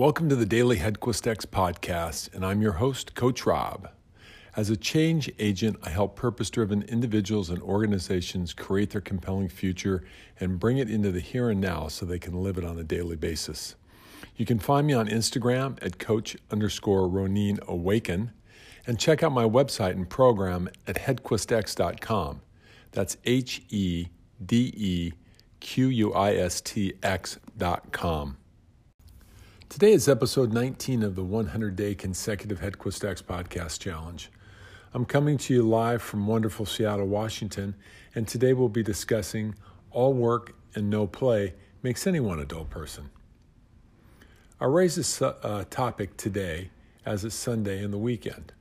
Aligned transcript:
Welcome 0.00 0.28
to 0.28 0.36
the 0.36 0.46
Daily 0.46 0.78
HeadQuestX 0.78 1.46
podcast, 1.46 2.32
and 2.32 2.44
I'm 2.46 2.62
your 2.62 2.72
host, 2.72 3.14
Coach 3.14 3.44
Rob. 3.44 3.90
As 4.56 4.70
a 4.70 4.76
change 4.76 5.30
agent, 5.38 5.78
I 5.82 5.90
help 5.90 6.16
purpose 6.16 6.48
driven 6.48 6.82
individuals 6.82 7.50
and 7.50 7.60
organizations 7.60 8.54
create 8.54 8.90
their 8.90 9.00
compelling 9.00 9.48
future 9.48 10.02
and 10.38 10.58
bring 10.58 10.78
it 10.78 10.88
into 10.88 11.10
the 11.10 11.20
here 11.20 11.50
and 11.50 11.60
now 11.60 11.88
so 11.88 12.06
they 12.06 12.18
can 12.18 12.42
live 12.42 12.56
it 12.56 12.64
on 12.64 12.78
a 12.78 12.82
daily 12.84 13.16
basis. 13.16 13.74
You 14.36 14.46
can 14.46 14.58
find 14.58 14.86
me 14.86 14.94
on 14.94 15.08
Instagram 15.08 15.76
at 15.84 15.98
coach 15.98 16.36
underscore 16.50 17.06
Ronin 17.08 17.58
Awaken 17.68 18.32
and 18.86 18.98
check 18.98 19.22
out 19.22 19.32
my 19.32 19.44
website 19.44 19.92
and 19.92 20.08
program 20.08 20.70
at 20.86 20.96
headquistx.com. 20.96 22.40
That's 22.92 23.16
H 23.24 23.62
E 23.68 24.08
D 24.44 24.72
E 24.76 25.12
Q 25.60 25.88
U 25.88 26.12
I 26.12 26.34
S 26.34 26.60
T 26.60 26.94
X.com. 27.02 28.36
Today 29.68 29.92
is 29.92 30.08
episode 30.08 30.52
19 30.52 31.04
of 31.04 31.14
the 31.14 31.22
100 31.22 31.76
day 31.76 31.94
consecutive 31.94 32.60
HeadQuestX 32.60 33.22
podcast 33.22 33.78
challenge. 33.78 34.30
I'm 34.92 35.04
coming 35.04 35.38
to 35.38 35.54
you 35.54 35.62
live 35.62 36.02
from 36.02 36.26
wonderful 36.26 36.66
Seattle, 36.66 37.06
Washington, 37.06 37.76
and 38.16 38.26
today 38.26 38.52
we'll 38.52 38.68
be 38.68 38.82
discussing 38.82 39.54
all 39.92 40.12
work 40.12 40.56
and 40.74 40.90
no 40.90 41.06
play 41.06 41.54
makes 41.84 42.08
anyone 42.08 42.40
a 42.40 42.44
dull 42.44 42.64
person. 42.64 43.10
I 44.60 44.64
raise 44.64 44.96
this 44.96 45.22
uh, 45.22 45.64
topic 45.70 46.16
today 46.16 46.70
as 47.06 47.24
it's 47.24 47.36
Sunday 47.36 47.84
and 47.84 47.94
the 47.94 47.98
weekend. 47.98 48.52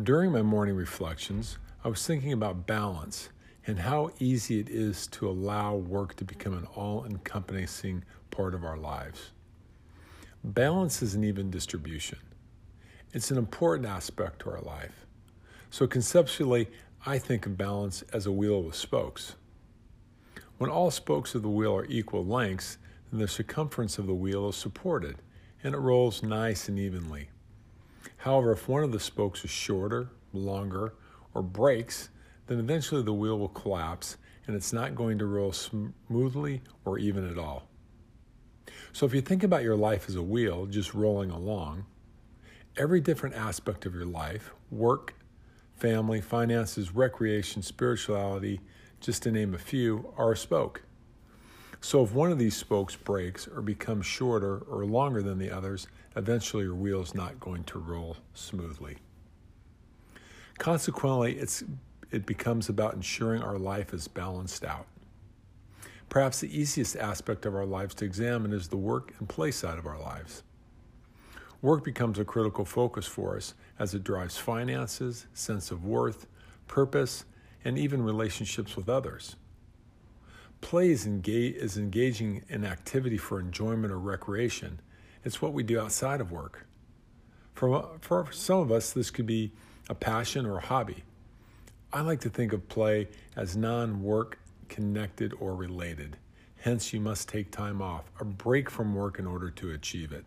During 0.00 0.30
my 0.30 0.42
morning 0.42 0.76
reflections, 0.76 1.58
I 1.84 1.88
was 1.88 2.06
thinking 2.06 2.32
about 2.32 2.64
balance 2.68 3.28
and 3.66 3.78
how 3.78 4.10
easy 4.18 4.58
it 4.58 4.68
is 4.68 5.06
to 5.08 5.28
allow 5.28 5.74
work 5.74 6.16
to 6.16 6.24
become 6.24 6.52
an 6.52 6.66
all 6.74 7.04
encompassing 7.04 8.04
part 8.30 8.54
of 8.54 8.64
our 8.64 8.76
lives. 8.76 9.30
Balance 10.42 11.02
is 11.02 11.14
an 11.14 11.22
even 11.22 11.50
distribution. 11.50 12.18
It's 13.12 13.30
an 13.30 13.38
important 13.38 13.86
aspect 13.86 14.40
to 14.40 14.50
our 14.50 14.60
life. 14.60 15.06
So, 15.70 15.86
conceptually, 15.86 16.68
I 17.06 17.18
think 17.18 17.46
of 17.46 17.56
balance 17.56 18.02
as 18.12 18.26
a 18.26 18.32
wheel 18.32 18.62
with 18.62 18.74
spokes. 18.74 19.36
When 20.58 20.70
all 20.70 20.90
spokes 20.90 21.34
of 21.34 21.42
the 21.42 21.48
wheel 21.48 21.74
are 21.74 21.86
equal 21.86 22.24
lengths, 22.24 22.78
then 23.10 23.20
the 23.20 23.28
circumference 23.28 23.98
of 23.98 24.06
the 24.06 24.14
wheel 24.14 24.48
is 24.48 24.56
supported 24.56 25.16
and 25.62 25.74
it 25.74 25.78
rolls 25.78 26.22
nice 26.22 26.68
and 26.68 26.78
evenly. 26.78 27.28
However, 28.18 28.52
if 28.52 28.68
one 28.68 28.82
of 28.82 28.92
the 28.92 29.00
spokes 29.00 29.44
is 29.44 29.50
shorter, 29.50 30.08
longer, 30.32 30.94
or 31.34 31.42
breaks, 31.42 32.08
then 32.46 32.58
eventually 32.58 33.02
the 33.02 33.12
wheel 33.12 33.38
will 33.38 33.48
collapse 33.48 34.16
and 34.46 34.56
it's 34.56 34.72
not 34.72 34.94
going 34.94 35.18
to 35.18 35.26
roll 35.26 35.52
smoothly 35.52 36.62
or 36.84 36.98
even 36.98 37.28
at 37.28 37.38
all. 37.38 37.68
So 38.92 39.06
if 39.06 39.14
you 39.14 39.20
think 39.20 39.42
about 39.42 39.62
your 39.62 39.76
life 39.76 40.08
as 40.08 40.16
a 40.16 40.22
wheel 40.22 40.66
just 40.66 40.94
rolling 40.94 41.30
along, 41.30 41.86
every 42.76 43.00
different 43.00 43.34
aspect 43.34 43.86
of 43.86 43.94
your 43.94 44.04
life 44.04 44.52
work, 44.70 45.14
family, 45.74 46.20
finances, 46.20 46.94
recreation, 46.94 47.62
spirituality, 47.62 48.60
just 49.00 49.22
to 49.22 49.30
name 49.30 49.54
a 49.54 49.58
few 49.58 50.12
are 50.16 50.32
a 50.32 50.36
spoke. 50.36 50.82
So 51.80 52.04
if 52.04 52.12
one 52.12 52.30
of 52.30 52.38
these 52.38 52.56
spokes 52.56 52.94
breaks 52.94 53.48
or 53.48 53.60
becomes 53.60 54.06
shorter 54.06 54.58
or 54.58 54.86
longer 54.86 55.22
than 55.22 55.38
the 55.38 55.50
others, 55.50 55.88
eventually 56.14 56.64
your 56.64 56.76
wheel 56.76 57.02
is 57.02 57.14
not 57.14 57.40
going 57.40 57.64
to 57.64 57.80
roll 57.80 58.16
smoothly. 58.34 58.98
Consequently, 60.58 61.36
it's, 61.36 61.64
it 62.12 62.26
becomes 62.26 62.68
about 62.68 62.94
ensuring 62.94 63.42
our 63.42 63.58
life 63.58 63.92
is 63.92 64.06
balanced 64.06 64.64
out. 64.64 64.86
Perhaps 66.08 66.40
the 66.40 66.58
easiest 66.58 66.94
aspect 66.96 67.46
of 67.46 67.54
our 67.54 67.64
lives 67.64 67.94
to 67.94 68.04
examine 68.04 68.52
is 68.52 68.68
the 68.68 68.76
work 68.76 69.14
and 69.18 69.28
play 69.28 69.50
side 69.50 69.78
of 69.78 69.86
our 69.86 69.98
lives. 69.98 70.42
Work 71.62 71.84
becomes 71.84 72.18
a 72.18 72.24
critical 72.24 72.66
focus 72.66 73.06
for 73.06 73.36
us 73.36 73.54
as 73.78 73.94
it 73.94 74.04
drives 74.04 74.36
finances, 74.36 75.26
sense 75.32 75.70
of 75.70 75.86
worth, 75.86 76.26
purpose, 76.68 77.24
and 77.64 77.78
even 77.78 78.02
relationships 78.02 78.76
with 78.76 78.88
others. 78.88 79.36
Play 80.60 80.90
is, 80.90 81.06
is 81.06 81.78
engaging 81.78 82.44
in 82.48 82.64
activity 82.64 83.16
for 83.16 83.40
enjoyment 83.40 83.92
or 83.92 83.98
recreation. 83.98 84.80
It's 85.24 85.40
what 85.40 85.54
we 85.54 85.62
do 85.62 85.80
outside 85.80 86.20
of 86.20 86.30
work. 86.30 86.66
For, 87.54 87.90
for 88.00 88.28
some 88.32 88.58
of 88.58 88.70
us, 88.70 88.92
this 88.92 89.10
could 89.10 89.26
be 89.26 89.52
a 89.88 89.94
passion 89.94 90.44
or 90.44 90.58
a 90.58 90.66
hobby. 90.66 91.04
I 91.92 92.00
like 92.00 92.20
to 92.20 92.30
think 92.30 92.52
of 92.52 92.68
play 92.68 93.08
as 93.36 93.56
non 93.56 94.02
work 94.02 94.38
connected, 94.72 95.34
or 95.38 95.54
related. 95.54 96.16
Hence, 96.56 96.94
you 96.94 97.00
must 97.00 97.28
take 97.28 97.50
time 97.50 97.82
off, 97.82 98.10
a 98.18 98.24
break 98.24 98.70
from 98.70 98.94
work 98.94 99.18
in 99.18 99.26
order 99.26 99.50
to 99.50 99.72
achieve 99.72 100.12
it. 100.12 100.24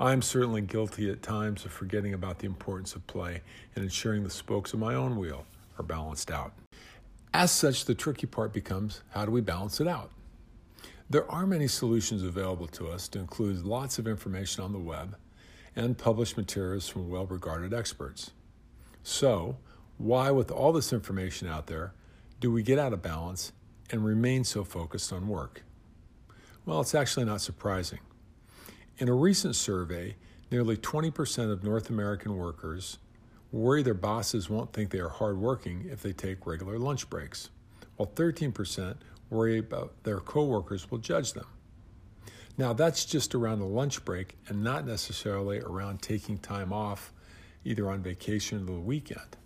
I 0.00 0.12
am 0.12 0.22
certainly 0.22 0.62
guilty 0.62 1.10
at 1.10 1.22
times 1.22 1.66
of 1.66 1.72
forgetting 1.72 2.14
about 2.14 2.38
the 2.38 2.46
importance 2.46 2.94
of 2.94 3.06
play 3.06 3.42
and 3.74 3.84
ensuring 3.84 4.24
the 4.24 4.30
spokes 4.30 4.72
of 4.72 4.78
my 4.78 4.94
own 4.94 5.18
wheel 5.18 5.44
are 5.78 5.84
balanced 5.84 6.30
out. 6.30 6.54
As 7.34 7.50
such, 7.50 7.84
the 7.84 7.94
tricky 7.94 8.26
part 8.26 8.54
becomes 8.54 9.02
how 9.10 9.26
do 9.26 9.32
we 9.32 9.42
balance 9.42 9.82
it 9.82 9.86
out? 9.86 10.10
There 11.10 11.30
are 11.30 11.46
many 11.46 11.68
solutions 11.68 12.22
available 12.22 12.68
to 12.68 12.88
us 12.88 13.06
to 13.08 13.18
include 13.18 13.66
lots 13.66 13.98
of 13.98 14.08
information 14.08 14.64
on 14.64 14.72
the 14.72 14.78
web 14.78 15.16
and 15.74 15.98
published 15.98 16.38
materials 16.38 16.88
from 16.88 17.10
well 17.10 17.26
regarded 17.26 17.74
experts. 17.74 18.30
So, 19.02 19.58
why, 19.98 20.30
with 20.30 20.50
all 20.50 20.72
this 20.72 20.92
information 20.92 21.48
out 21.48 21.66
there, 21.66 21.94
do 22.40 22.52
we 22.52 22.62
get 22.62 22.78
out 22.78 22.92
of 22.92 23.02
balance 23.02 23.52
and 23.90 24.04
remain 24.04 24.44
so 24.44 24.64
focused 24.64 25.12
on 25.12 25.28
work? 25.28 25.62
Well, 26.64 26.80
it's 26.80 26.94
actually 26.94 27.24
not 27.24 27.40
surprising. 27.40 28.00
In 28.98 29.08
a 29.08 29.14
recent 29.14 29.56
survey, 29.56 30.16
nearly 30.50 30.76
20% 30.76 31.50
of 31.50 31.64
North 31.64 31.90
American 31.90 32.36
workers 32.36 32.98
worry 33.52 33.82
their 33.82 33.94
bosses 33.94 34.50
won't 34.50 34.72
think 34.72 34.90
they 34.90 34.98
are 34.98 35.08
hardworking 35.08 35.86
if 35.90 36.02
they 36.02 36.12
take 36.12 36.46
regular 36.46 36.78
lunch 36.78 37.08
breaks, 37.08 37.50
while 37.96 38.10
13% 38.14 38.96
worry 39.30 39.58
about 39.58 40.02
their 40.04 40.20
coworkers 40.20 40.90
will 40.90 40.98
judge 40.98 41.32
them. 41.32 41.46
Now, 42.58 42.72
that's 42.72 43.04
just 43.04 43.34
around 43.34 43.58
the 43.60 43.66
lunch 43.66 44.04
break 44.04 44.36
and 44.48 44.62
not 44.64 44.86
necessarily 44.86 45.60
around 45.60 46.02
taking 46.02 46.38
time 46.38 46.72
off 46.72 47.12
either 47.64 47.90
on 47.90 48.02
vacation 48.02 48.62
or 48.62 48.66
the 48.66 48.80
weekend. 48.80 49.36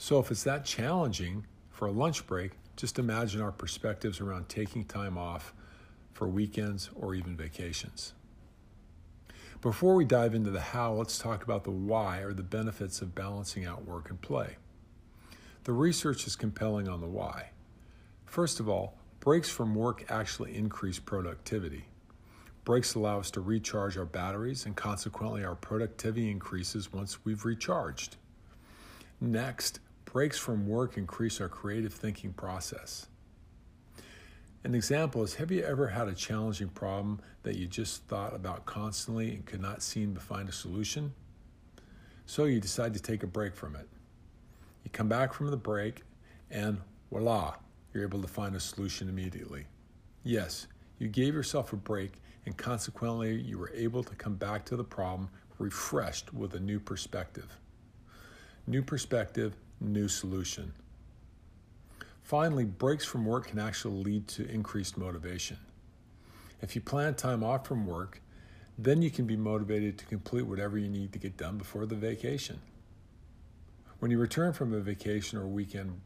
So, 0.00 0.20
if 0.20 0.30
it's 0.30 0.44
that 0.44 0.64
challenging 0.64 1.44
for 1.70 1.86
a 1.86 1.90
lunch 1.90 2.24
break, 2.26 2.52
just 2.76 3.00
imagine 3.00 3.40
our 3.40 3.50
perspectives 3.50 4.20
around 4.20 4.48
taking 4.48 4.84
time 4.84 5.18
off 5.18 5.52
for 6.12 6.28
weekends 6.28 6.88
or 6.94 7.16
even 7.16 7.36
vacations. 7.36 8.12
Before 9.60 9.96
we 9.96 10.04
dive 10.04 10.36
into 10.36 10.52
the 10.52 10.60
how, 10.60 10.92
let's 10.92 11.18
talk 11.18 11.42
about 11.42 11.64
the 11.64 11.72
why 11.72 12.18
or 12.20 12.32
the 12.32 12.44
benefits 12.44 13.02
of 13.02 13.16
balancing 13.16 13.66
out 13.66 13.84
work 13.84 14.08
and 14.08 14.20
play. 14.20 14.56
The 15.64 15.72
research 15.72 16.28
is 16.28 16.36
compelling 16.36 16.88
on 16.88 17.00
the 17.00 17.08
why. 17.08 17.50
First 18.24 18.60
of 18.60 18.68
all, 18.68 18.96
breaks 19.18 19.50
from 19.50 19.74
work 19.74 20.04
actually 20.08 20.56
increase 20.56 21.00
productivity. 21.00 21.86
Breaks 22.64 22.94
allow 22.94 23.18
us 23.18 23.32
to 23.32 23.40
recharge 23.40 23.98
our 23.98 24.04
batteries, 24.04 24.64
and 24.64 24.76
consequently, 24.76 25.42
our 25.44 25.56
productivity 25.56 26.30
increases 26.30 26.92
once 26.92 27.24
we've 27.24 27.44
recharged. 27.44 28.14
Next, 29.20 29.80
breaks 30.18 30.36
from 30.36 30.66
work 30.66 30.96
increase 30.96 31.40
our 31.40 31.48
creative 31.48 31.94
thinking 31.94 32.32
process. 32.32 33.06
An 34.64 34.74
example 34.74 35.22
is 35.22 35.34
Have 35.36 35.52
you 35.52 35.62
ever 35.62 35.86
had 35.86 36.08
a 36.08 36.12
challenging 36.12 36.70
problem 36.70 37.20
that 37.44 37.54
you 37.54 37.68
just 37.68 38.02
thought 38.08 38.34
about 38.34 38.66
constantly 38.66 39.30
and 39.30 39.46
could 39.46 39.60
not 39.60 39.80
seem 39.80 40.14
to 40.14 40.20
find 40.20 40.48
a 40.48 40.52
solution? 40.52 41.14
So 42.26 42.46
you 42.46 42.60
decide 42.60 42.94
to 42.94 43.00
take 43.00 43.22
a 43.22 43.28
break 43.28 43.54
from 43.54 43.76
it. 43.76 43.88
You 44.82 44.90
come 44.90 45.08
back 45.08 45.32
from 45.32 45.52
the 45.52 45.56
break, 45.56 46.02
and 46.50 46.80
voila, 47.12 47.54
you're 47.94 48.02
able 48.02 48.20
to 48.20 48.26
find 48.26 48.56
a 48.56 48.60
solution 48.60 49.08
immediately. 49.08 49.66
Yes, 50.24 50.66
you 50.98 51.06
gave 51.06 51.32
yourself 51.32 51.72
a 51.72 51.76
break, 51.76 52.14
and 52.44 52.56
consequently, 52.56 53.36
you 53.36 53.56
were 53.56 53.70
able 53.72 54.02
to 54.02 54.16
come 54.16 54.34
back 54.34 54.64
to 54.64 54.74
the 54.74 54.82
problem 54.82 55.28
refreshed 55.60 56.34
with 56.34 56.54
a 56.54 56.60
new 56.60 56.80
perspective. 56.80 57.56
New 58.66 58.82
perspective 58.82 59.54
new 59.80 60.08
solution. 60.08 60.72
Finally, 62.22 62.64
breaks 62.64 63.04
from 63.04 63.24
work 63.24 63.48
can 63.48 63.58
actually 63.58 64.02
lead 64.02 64.28
to 64.28 64.48
increased 64.50 64.98
motivation. 64.98 65.56
If 66.60 66.74
you 66.74 66.82
plan 66.82 67.14
time 67.14 67.42
off 67.42 67.66
from 67.66 67.86
work, 67.86 68.20
then 68.76 69.02
you 69.02 69.10
can 69.10 69.26
be 69.26 69.36
motivated 69.36 69.98
to 69.98 70.04
complete 70.06 70.42
whatever 70.42 70.78
you 70.78 70.88
need 70.88 71.12
to 71.12 71.18
get 71.18 71.36
done 71.36 71.56
before 71.56 71.86
the 71.86 71.96
vacation. 71.96 72.60
When 73.98 74.10
you 74.10 74.18
return 74.18 74.52
from 74.52 74.72
a 74.72 74.80
vacation 74.80 75.38
or 75.38 75.46
weekend 75.46 76.00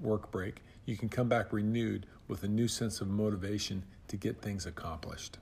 work 0.00 0.30
break, 0.30 0.62
you 0.84 0.96
can 0.96 1.08
come 1.08 1.28
back 1.28 1.52
renewed 1.52 2.06
with 2.26 2.42
a 2.42 2.48
new 2.48 2.68
sense 2.68 3.00
of 3.00 3.08
motivation 3.08 3.84
to 4.08 4.16
get 4.16 4.42
things 4.42 4.66
accomplished. 4.66 5.38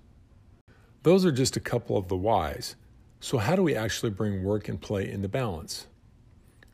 Those 1.02 1.24
are 1.24 1.32
just 1.32 1.56
a 1.56 1.60
couple 1.60 1.96
of 1.96 2.08
the 2.08 2.16
whys. 2.16 2.76
So, 3.20 3.38
how 3.38 3.56
do 3.56 3.62
we 3.62 3.74
actually 3.74 4.10
bring 4.10 4.44
work 4.44 4.68
and 4.68 4.80
play 4.80 5.10
into 5.10 5.28
balance? 5.28 5.86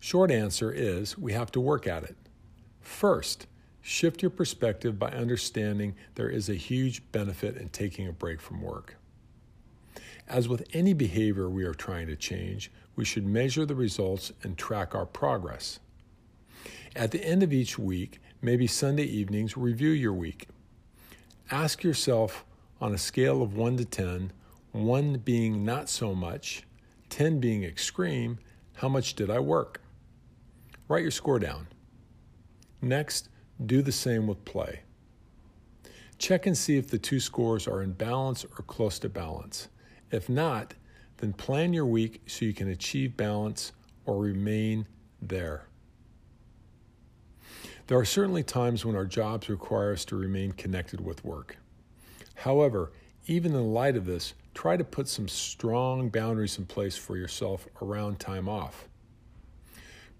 Short 0.02 0.30
answer 0.30 0.72
is 0.72 1.16
we 1.16 1.32
have 1.32 1.52
to 1.52 1.60
work 1.60 1.86
at 1.86 2.02
it. 2.02 2.16
First, 2.80 3.46
Shift 3.84 4.22
your 4.22 4.30
perspective 4.30 4.96
by 4.96 5.08
understanding 5.08 5.96
there 6.14 6.30
is 6.30 6.48
a 6.48 6.54
huge 6.54 7.02
benefit 7.10 7.56
in 7.56 7.68
taking 7.68 8.06
a 8.06 8.12
break 8.12 8.40
from 8.40 8.62
work. 8.62 8.96
As 10.28 10.48
with 10.48 10.68
any 10.72 10.92
behavior 10.92 11.50
we 11.50 11.64
are 11.64 11.74
trying 11.74 12.06
to 12.06 12.14
change, 12.14 12.70
we 12.94 13.04
should 13.04 13.26
measure 13.26 13.66
the 13.66 13.74
results 13.74 14.32
and 14.44 14.56
track 14.56 14.94
our 14.94 15.04
progress. 15.04 15.80
At 16.94 17.10
the 17.10 17.24
end 17.24 17.42
of 17.42 17.52
each 17.52 17.76
week, 17.76 18.20
maybe 18.40 18.68
Sunday 18.68 19.04
evenings, 19.04 19.56
review 19.56 19.90
your 19.90 20.12
week. 20.12 20.46
Ask 21.50 21.82
yourself 21.82 22.44
on 22.80 22.94
a 22.94 22.98
scale 22.98 23.42
of 23.42 23.56
1 23.56 23.78
to 23.78 23.84
10, 23.84 24.32
1 24.70 25.18
being 25.18 25.64
not 25.64 25.88
so 25.88 26.14
much, 26.14 26.62
10 27.10 27.40
being 27.40 27.64
extreme, 27.64 28.38
how 28.74 28.88
much 28.88 29.14
did 29.14 29.28
I 29.28 29.40
work? 29.40 29.81
Write 30.92 31.04
your 31.04 31.10
score 31.10 31.38
down. 31.38 31.68
Next, 32.82 33.30
do 33.64 33.80
the 33.80 33.90
same 33.90 34.26
with 34.26 34.44
play. 34.44 34.80
Check 36.18 36.44
and 36.44 36.54
see 36.54 36.76
if 36.76 36.90
the 36.90 36.98
two 36.98 37.18
scores 37.18 37.66
are 37.66 37.80
in 37.82 37.92
balance 37.92 38.44
or 38.44 38.62
close 38.64 38.98
to 38.98 39.08
balance. 39.08 39.68
If 40.10 40.28
not, 40.28 40.74
then 41.16 41.32
plan 41.32 41.72
your 41.72 41.86
week 41.86 42.20
so 42.26 42.44
you 42.44 42.52
can 42.52 42.68
achieve 42.68 43.16
balance 43.16 43.72
or 44.04 44.18
remain 44.18 44.86
there. 45.22 45.66
There 47.86 47.96
are 47.96 48.04
certainly 48.04 48.42
times 48.42 48.84
when 48.84 48.94
our 48.94 49.06
jobs 49.06 49.48
require 49.48 49.94
us 49.94 50.04
to 50.04 50.16
remain 50.16 50.52
connected 50.52 51.00
with 51.00 51.24
work. 51.24 51.56
However, 52.34 52.92
even 53.26 53.54
in 53.54 53.72
light 53.72 53.96
of 53.96 54.04
this, 54.04 54.34
try 54.52 54.76
to 54.76 54.84
put 54.84 55.08
some 55.08 55.26
strong 55.26 56.10
boundaries 56.10 56.58
in 56.58 56.66
place 56.66 56.98
for 56.98 57.16
yourself 57.16 57.66
around 57.80 58.20
time 58.20 58.46
off. 58.46 58.88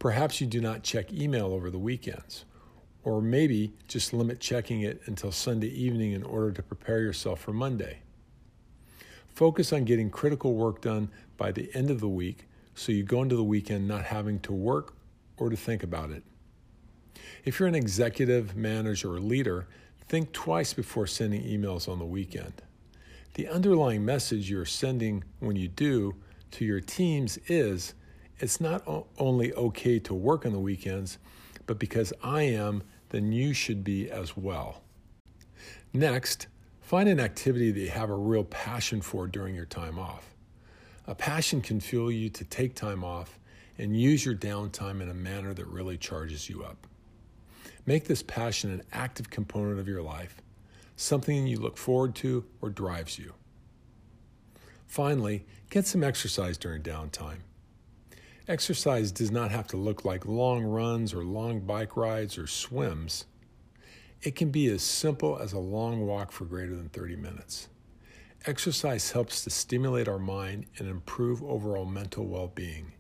Perhaps 0.02 0.40
you 0.40 0.49
do 0.49 0.60
not 0.60 0.82
check 0.82 1.12
email 1.12 1.54
over 1.54 1.70
the 1.70 1.78
weekends, 1.78 2.44
or 3.04 3.22
maybe 3.22 3.72
just 3.87 4.12
limit 4.12 4.40
checking 4.40 4.81
it 4.81 5.00
until 5.06 5.31
Sunday 5.31 5.69
evening 5.69 6.10
in 6.10 6.25
order 6.25 6.50
to 6.50 6.60
prepare 6.60 6.99
yourself 6.99 7.38
for 7.38 7.52
Monday. 7.52 8.00
Focus 9.28 9.72
on 9.72 9.84
getting 9.84 10.10
critical 10.10 10.54
work 10.54 10.81
done 10.81 11.08
by 11.37 11.52
the 11.52 11.70
end 11.72 11.88
of 11.88 12.00
the 12.00 12.08
week 12.08 12.49
so 12.75 12.90
you 12.90 13.04
go 13.04 13.22
into 13.22 13.37
the 13.37 13.44
weekend 13.44 13.87
not 13.87 14.06
having 14.06 14.40
to 14.40 14.52
work 14.52 14.96
or 15.37 15.50
to 15.50 15.56
think 15.56 15.84
about 15.84 16.10
it. 16.10 16.25
If 17.44 17.60
you're 17.60 17.69
an 17.69 17.76
executive, 17.76 18.56
manager, 18.56 19.14
or 19.14 19.20
leader, 19.20 19.69
think 20.08 20.32
twice 20.32 20.75
before 20.75 21.06
sending 21.06 21.44
emails 21.44 21.88
on 21.88 22.00
the 22.00 22.05
weekend. 22.05 22.55
The 23.34 23.46
underlying 23.46 24.05
message 24.05 24.50
you're 24.50 24.64
sending 24.64 25.22
when 25.38 25.55
you 25.55 25.69
do 25.69 26.16
to 26.50 26.64
your 26.64 26.81
teams 26.81 27.38
is 27.46 27.94
it's 28.42 28.60
not 28.60 28.82
only 29.18 29.54
okay 29.54 30.00
to 30.00 30.12
work 30.12 30.44
on 30.44 30.50
the 30.50 30.58
weekends, 30.58 31.18
but 31.66 31.78
because 31.78 32.12
I 32.24 32.42
am, 32.42 32.82
then 33.10 33.30
you 33.30 33.54
should 33.54 33.84
be 33.84 34.10
as 34.10 34.36
well. 34.36 34.82
Next, 35.92 36.48
find 36.80 37.08
an 37.08 37.20
activity 37.20 37.70
that 37.70 37.80
you 37.80 37.90
have 37.90 38.10
a 38.10 38.16
real 38.16 38.42
passion 38.42 39.00
for 39.00 39.28
during 39.28 39.54
your 39.54 39.64
time 39.64 39.96
off. 39.96 40.34
A 41.06 41.14
passion 41.14 41.60
can 41.60 41.78
fuel 41.78 42.10
you 42.10 42.28
to 42.30 42.44
take 42.44 42.74
time 42.74 43.04
off 43.04 43.38
and 43.78 43.96
use 43.96 44.24
your 44.26 44.34
downtime 44.34 45.00
in 45.00 45.08
a 45.08 45.14
manner 45.14 45.54
that 45.54 45.68
really 45.68 45.96
charges 45.96 46.48
you 46.48 46.64
up. 46.64 46.88
Make 47.86 48.06
this 48.06 48.24
passion 48.24 48.72
an 48.72 48.82
active 48.92 49.30
component 49.30 49.78
of 49.78 49.86
your 49.86 50.02
life, 50.02 50.42
something 50.96 51.46
you 51.46 51.60
look 51.60 51.78
forward 51.78 52.16
to 52.16 52.44
or 52.60 52.70
drives 52.70 53.20
you. 53.20 53.34
Finally, 54.88 55.46
get 55.70 55.86
some 55.86 56.02
exercise 56.02 56.58
during 56.58 56.82
downtime. 56.82 57.38
Exercise 58.48 59.12
does 59.12 59.30
not 59.30 59.52
have 59.52 59.68
to 59.68 59.76
look 59.76 60.04
like 60.04 60.26
long 60.26 60.64
runs 60.64 61.14
or 61.14 61.22
long 61.22 61.60
bike 61.60 61.96
rides 61.96 62.36
or 62.36 62.48
swims. 62.48 63.26
It 64.20 64.34
can 64.34 64.50
be 64.50 64.66
as 64.66 64.82
simple 64.82 65.38
as 65.38 65.52
a 65.52 65.60
long 65.60 66.06
walk 66.06 66.32
for 66.32 66.44
greater 66.44 66.74
than 66.74 66.88
30 66.88 67.16
minutes. 67.16 67.68
Exercise 68.44 69.12
helps 69.12 69.44
to 69.44 69.50
stimulate 69.50 70.08
our 70.08 70.18
mind 70.18 70.66
and 70.78 70.88
improve 70.88 71.40
overall 71.44 71.84
mental 71.84 72.26
well 72.26 72.48
being. 72.48 72.92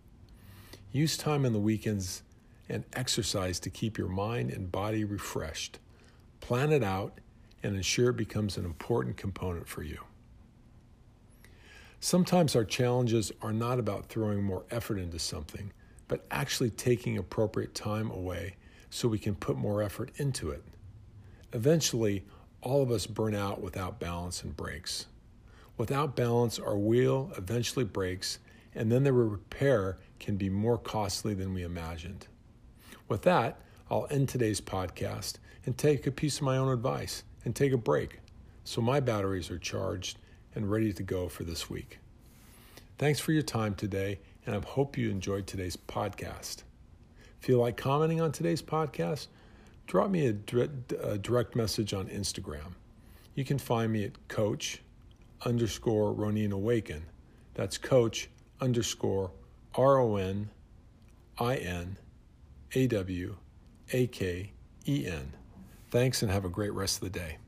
Use 0.92 1.16
time 1.16 1.44
on 1.44 1.52
the 1.52 1.58
weekends 1.58 2.22
and 2.68 2.84
exercise 2.92 3.58
to 3.60 3.70
keep 3.70 3.98
your 3.98 4.08
mind 4.08 4.52
and 4.52 4.70
body 4.70 5.02
refreshed. 5.02 5.80
Plan 6.38 6.70
it 6.70 6.84
out 6.84 7.18
and 7.64 7.74
ensure 7.74 8.10
it 8.10 8.16
becomes 8.16 8.56
an 8.56 8.64
important 8.64 9.16
component 9.16 9.66
for 9.66 9.82
you. 9.82 9.98
Sometimes 12.04 12.56
our 12.56 12.64
challenges 12.64 13.30
are 13.42 13.52
not 13.52 13.78
about 13.78 14.06
throwing 14.06 14.42
more 14.42 14.64
effort 14.72 14.98
into 14.98 15.20
something, 15.20 15.72
but 16.08 16.26
actually 16.32 16.70
taking 16.70 17.16
appropriate 17.16 17.76
time 17.76 18.10
away 18.10 18.56
so 18.90 19.06
we 19.06 19.20
can 19.20 19.36
put 19.36 19.56
more 19.56 19.84
effort 19.84 20.10
into 20.16 20.50
it. 20.50 20.64
Eventually, 21.52 22.24
all 22.60 22.82
of 22.82 22.90
us 22.90 23.06
burn 23.06 23.36
out 23.36 23.60
without 23.60 24.00
balance 24.00 24.42
and 24.42 24.56
breaks. 24.56 25.06
Without 25.78 26.16
balance, 26.16 26.58
our 26.58 26.76
wheel 26.76 27.30
eventually 27.36 27.84
breaks, 27.84 28.40
and 28.74 28.90
then 28.90 29.04
the 29.04 29.12
repair 29.12 29.98
can 30.18 30.36
be 30.36 30.50
more 30.50 30.78
costly 30.78 31.34
than 31.34 31.54
we 31.54 31.62
imagined. 31.62 32.26
With 33.06 33.22
that, 33.22 33.60
I'll 33.88 34.08
end 34.10 34.28
today's 34.28 34.60
podcast 34.60 35.34
and 35.64 35.78
take 35.78 36.04
a 36.08 36.10
piece 36.10 36.38
of 36.38 36.42
my 36.42 36.56
own 36.56 36.72
advice 36.72 37.22
and 37.44 37.54
take 37.54 37.72
a 37.72 37.78
break 37.78 38.18
so 38.64 38.80
my 38.80 38.98
batteries 38.98 39.52
are 39.52 39.58
charged 39.58 40.18
and 40.54 40.70
ready 40.70 40.92
to 40.92 41.02
go 41.02 41.28
for 41.28 41.44
this 41.44 41.68
week. 41.68 41.98
Thanks 42.98 43.20
for 43.20 43.32
your 43.32 43.42
time 43.42 43.74
today, 43.74 44.20
and 44.46 44.54
I 44.54 44.60
hope 44.60 44.96
you 44.96 45.10
enjoyed 45.10 45.46
today's 45.46 45.76
podcast. 45.76 46.62
Feel 47.40 47.58
like 47.58 47.76
commenting 47.76 48.20
on 48.20 48.32
today's 48.32 48.62
podcast? 48.62 49.26
Drop 49.86 50.10
me 50.10 50.26
a 50.26 50.32
direct 50.32 51.56
message 51.56 51.92
on 51.92 52.06
Instagram. 52.06 52.74
You 53.34 53.44
can 53.44 53.58
find 53.58 53.92
me 53.92 54.04
at 54.04 54.28
coach 54.28 54.80
underscore 55.44 56.12
Ronin 56.12 56.52
Awaken. 56.52 57.04
That's 57.54 57.78
coach 57.78 58.28
underscore 58.60 59.32
R 59.74 59.98
O 59.98 60.16
N 60.16 60.50
I 61.38 61.56
N 61.56 61.96
A 62.74 62.86
W 62.86 63.36
A 63.92 64.06
K 64.06 64.52
E 64.86 65.06
N. 65.06 65.32
Thanks 65.90 66.22
and 66.22 66.30
have 66.30 66.44
a 66.44 66.48
great 66.48 66.72
rest 66.72 67.02
of 67.02 67.12
the 67.12 67.18
day. 67.18 67.38